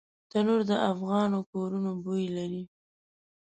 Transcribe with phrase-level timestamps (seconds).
[0.29, 2.63] تنور د افغانو کورونو بوی لري